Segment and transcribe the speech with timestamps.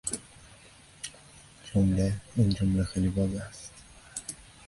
[2.35, 3.71] این جمله خیلی واضح است.